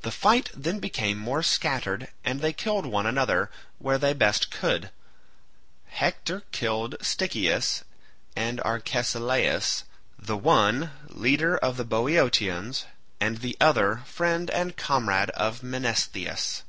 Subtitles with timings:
[0.00, 4.90] The fight then became more scattered and they killed one another where they best could.
[5.86, 7.84] Hector killed Stichius
[8.34, 9.84] and Arcesilaus,
[10.18, 12.86] the one, leader of the Boeotians,
[13.20, 16.64] and the other, friend and comrade of Menestheus.